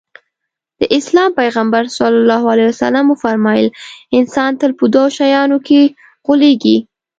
د 0.79 0.81
اسلام 0.97 1.29
پيغمبر 1.39 1.83
ص 1.95 1.99
وفرمايل 3.11 3.67
انسان 4.19 4.49
تل 4.59 4.71
په 4.79 4.85
دوو 4.93 5.13
شيانو 5.17 5.57
کې 5.67 5.81
غولېږي. 6.25 6.77